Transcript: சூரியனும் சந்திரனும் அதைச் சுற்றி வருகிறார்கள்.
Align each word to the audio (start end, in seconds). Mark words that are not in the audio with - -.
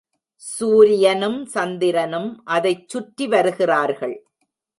சூரியனும் 0.35 1.45
சந்திரனும் 1.45 2.41
அதைச் 2.45 2.89
சுற்றி 2.89 3.27
வருகிறார்கள். 3.27 4.17